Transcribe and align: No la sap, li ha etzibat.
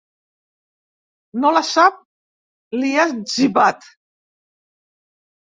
No 1.43 1.51
la 1.57 1.61
sap, 1.67 1.99
li 2.79 2.91
ha 2.97 3.05
etzibat. 3.13 3.87